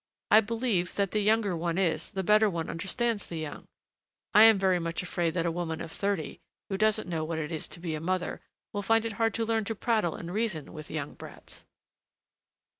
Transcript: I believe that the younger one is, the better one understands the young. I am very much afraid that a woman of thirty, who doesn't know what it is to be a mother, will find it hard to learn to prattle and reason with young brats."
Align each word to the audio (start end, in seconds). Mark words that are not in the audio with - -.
I 0.31 0.41
believe 0.41 0.95
that 0.95 1.11
the 1.11 1.19
younger 1.21 1.55
one 1.55 1.77
is, 1.77 2.09
the 2.09 2.23
better 2.23 2.49
one 2.49 2.71
understands 2.71 3.27
the 3.27 3.37
young. 3.37 3.67
I 4.33 4.45
am 4.45 4.57
very 4.57 4.79
much 4.79 5.03
afraid 5.03 5.35
that 5.35 5.45
a 5.45 5.51
woman 5.51 5.79
of 5.79 5.91
thirty, 5.91 6.39
who 6.69 6.77
doesn't 6.79 7.07
know 7.07 7.23
what 7.23 7.37
it 7.37 7.51
is 7.51 7.67
to 7.67 7.79
be 7.79 7.93
a 7.93 8.01
mother, 8.01 8.41
will 8.73 8.81
find 8.81 9.05
it 9.05 9.11
hard 9.21 9.35
to 9.35 9.45
learn 9.45 9.63
to 9.65 9.75
prattle 9.75 10.15
and 10.15 10.33
reason 10.33 10.73
with 10.73 10.89
young 10.89 11.13
brats." 11.13 11.65